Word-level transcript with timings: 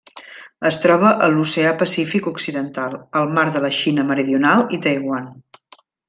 Es 0.69 0.77
troba 0.85 1.09
a 1.25 1.27
l'Oceà 1.33 1.73
Pacífic 1.83 2.29
occidental: 2.33 2.95
el 3.21 3.29
Mar 3.39 3.43
de 3.57 3.61
la 3.67 3.71
Xina 3.81 4.07
Meridional 4.13 4.65
i 4.79 4.85
Taiwan. 4.87 5.29